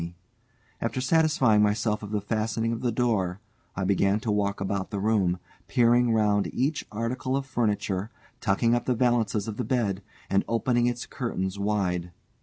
After 0.81 0.99
satisfying 0.99 1.61
myself 1.61 2.01
of 2.01 2.09
the 2.09 2.21
fastening 2.21 2.73
of 2.73 2.81
the 2.81 2.91
door, 2.91 3.39
I 3.75 3.83
began 3.83 4.19
to 4.21 4.31
walk 4.31 4.59
about 4.59 4.89
the 4.89 4.97
room, 4.99 5.37
peering 5.67 6.11
round 6.11 6.51
each 6.51 6.83
article 6.91 7.37
of 7.37 7.45
furniture, 7.45 8.09
tucking 8.39 8.73
up 8.73 8.85
the 8.85 8.95
valances 8.95 9.47
of 9.47 9.57
the 9.57 9.63
bed, 9.63 10.01
and 10.27 10.43
opening 10.47 10.87
its 10.87 11.05
curtains 11.05 11.59
wide. 11.59 12.09